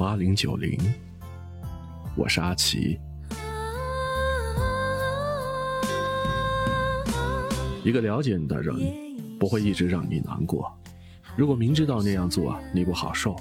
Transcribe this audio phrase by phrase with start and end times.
[0.00, 0.80] 八零九零，
[2.16, 2.98] 我是阿奇。
[7.84, 8.74] 一个了解你的人，
[9.38, 10.72] 不会一直让你难过。
[11.36, 13.36] 如果明知道那样做你不好受，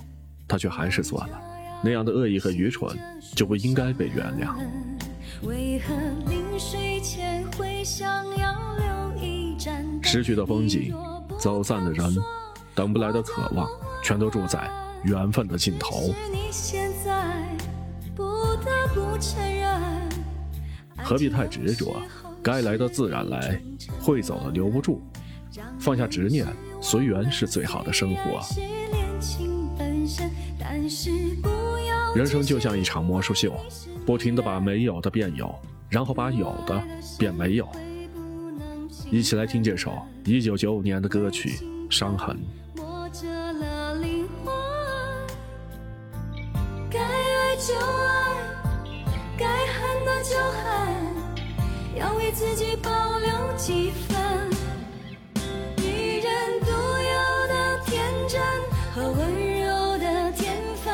[0.49, 1.41] 他却还是做了，
[1.81, 2.93] 那样的恶意和愚蠢
[3.37, 4.53] 就不应该被原谅。
[10.03, 10.93] 失去的风景，
[11.39, 12.13] 走散的人，
[12.75, 13.65] 等不来的渴望，
[14.03, 14.69] 全都住在
[15.03, 16.13] 缘分的尽头。
[21.01, 22.01] 何必太执着？
[22.41, 23.61] 该来的自然来，
[24.01, 25.01] 会走的留不住。
[25.79, 26.45] 放下执念，
[26.81, 28.41] 随缘是最好的生活。
[32.15, 33.53] 人生就像一场魔术秀，
[34.05, 35.53] 不停的把没有的变有，
[35.89, 36.81] 然后把有的
[37.17, 37.67] 变没有。
[39.11, 39.93] 一起来听这首
[40.25, 41.57] 一九九五年的歌曲
[41.89, 42.35] 《伤痕》。
[50.23, 52.89] 就恨，要为自己保
[53.19, 54.49] 留几分。
[55.77, 58.41] 女人独有的天真
[58.93, 59.19] 和温
[59.61, 60.91] 柔的天分，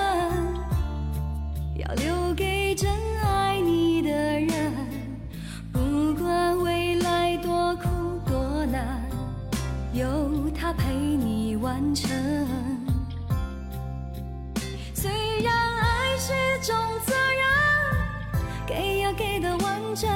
[1.75, 2.91] 要留给真
[3.23, 4.71] 爱你的人。
[5.73, 7.89] 不管未来多苦
[8.27, 9.03] 多难，
[9.91, 12.09] 有他陪你完成。
[14.93, 16.31] 虽然爱是
[16.61, 17.14] 种责，
[19.17, 20.09] 给的完整，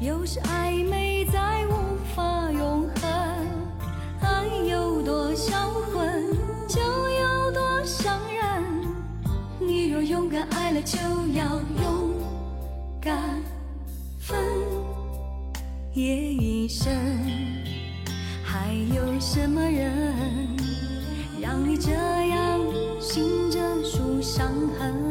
[0.00, 3.10] 有时暧昧再无法永恒。
[4.20, 6.36] 爱有多销魂，
[6.68, 8.62] 就有多伤人。
[9.58, 10.98] 你若勇敢爱了，就
[11.34, 12.14] 要勇
[13.00, 13.42] 敢
[14.18, 14.38] 分。
[15.94, 16.94] 夜已深，
[18.44, 20.04] 还有什么人
[21.40, 22.60] 让你这样
[23.00, 25.07] 醒着数伤痕？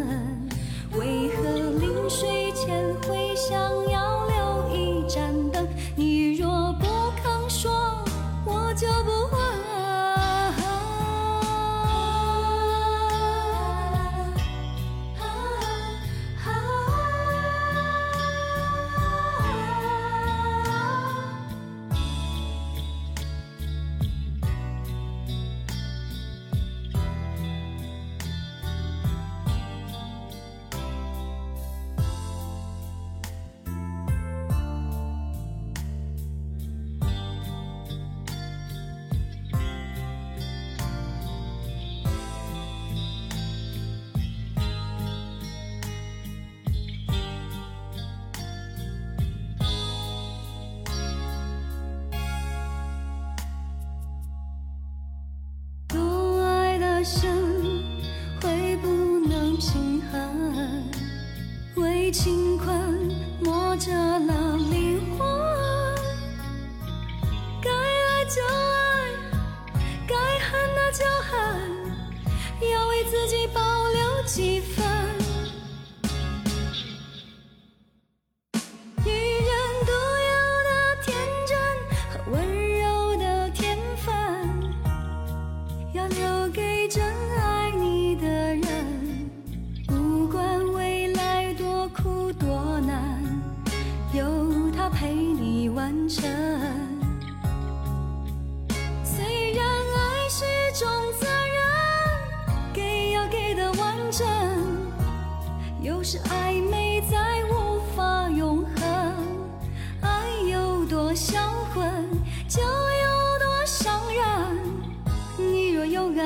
[57.07, 57.36] 是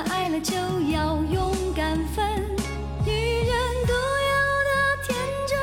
[0.09, 2.25] 爱了，就要勇敢分。
[3.05, 3.51] 女人
[3.85, 3.93] 独
[4.31, 4.33] 有
[4.69, 4.71] 的
[5.05, 5.17] 天
[5.47, 5.57] 真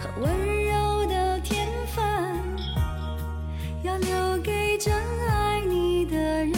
[0.00, 2.02] 和温柔的天分，
[3.82, 4.92] 要留给真
[5.28, 6.54] 爱你的人。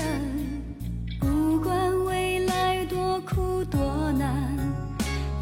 [1.21, 4.59] 不管未来多苦多难，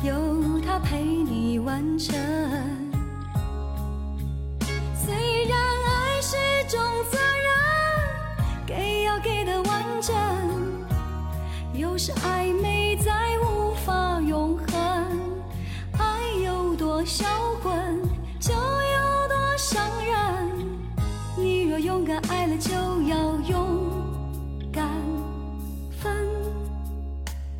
[0.03, 2.14] 有他陪你完成。
[12.02, 14.75] 是暧昧再无法永恒，
[15.99, 17.26] 爱有多销
[17.62, 18.00] 魂，
[18.41, 20.17] 就有多伤人。
[21.37, 23.93] 你若勇敢爱了，就要勇
[24.73, 24.88] 敢
[25.91, 26.26] 分。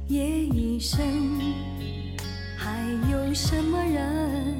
[0.09, 0.99] 夜已深，
[2.57, 2.81] 还
[3.13, 4.57] 有什么人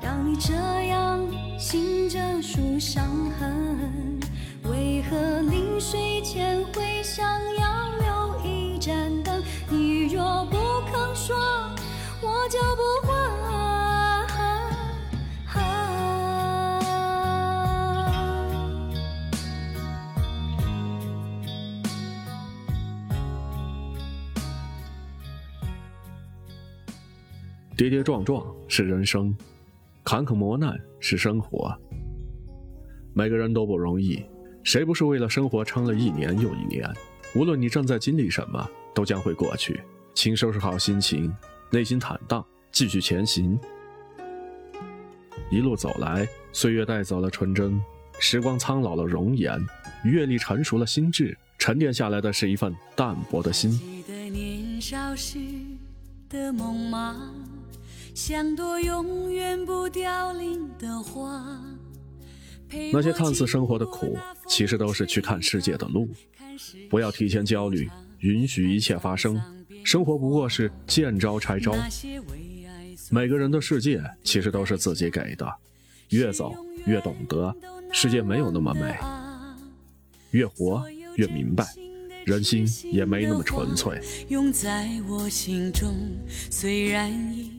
[0.00, 0.54] 让你这
[0.86, 1.20] 样
[1.58, 3.04] 醒着数伤
[3.38, 4.18] 痕？
[4.62, 7.28] 为何临睡前会想
[12.48, 12.82] 就不。
[27.76, 29.32] 跌跌撞撞是人生，
[30.02, 31.72] 坎坷磨难是生活。
[33.14, 34.20] 每个人都不容易，
[34.64, 36.92] 谁不是为了生活撑了一年又一年？
[37.36, 39.80] 无论你正在经历什么，都将会过去。
[40.12, 41.32] 请收拾好心情，
[41.70, 43.58] 内心坦荡，继续前行。
[45.50, 47.80] 一路走来，岁月带走了纯真，
[48.18, 49.58] 时光苍老了容颜，
[50.02, 53.70] 阅历成熟了心智，沉淀下来的是一份淡泊的心。
[53.70, 55.38] 记得年少时
[56.28, 57.32] 的梦吗？
[58.14, 61.62] 像朵永远不凋零的花。
[62.92, 66.08] 那些看似生活的苦，其实都是去看世界的路。
[66.90, 67.88] 不要提前焦虑，
[68.20, 69.40] 允许一切发生。
[69.84, 71.74] 生活不过是见招拆招。
[73.10, 75.50] 每个人的世界其实都是自己给的。
[76.10, 76.54] 越走
[76.86, 77.54] 越懂得，
[77.92, 78.96] 世界没有那么美。
[80.30, 80.84] 越活
[81.16, 81.66] 越明白。
[82.26, 84.02] 人心也没那么纯粹。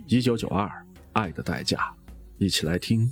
[0.05, 0.69] 一九九二，
[1.13, 1.91] 爱的代价，
[2.37, 3.09] 一起来听。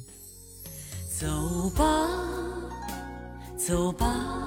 [1.20, 2.08] 走吧，
[3.58, 4.47] 走吧，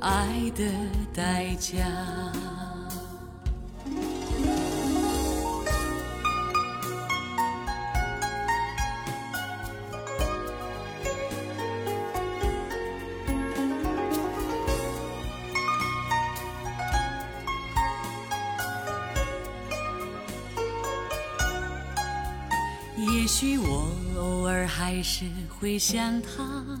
[0.00, 0.64] 爱的
[1.12, 1.84] 代价。
[22.96, 26.80] 也许我偶尔还是会想他，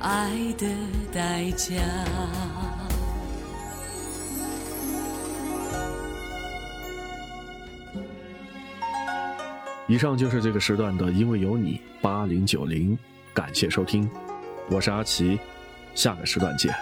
[0.00, 0.66] 爱的
[1.12, 1.74] 代价。
[9.86, 12.96] 以上就是这个时段的《因为有你》八零九零，
[13.34, 14.08] 感谢收听，
[14.70, 15.38] 我是阿奇，
[15.94, 16.72] 下个时段见。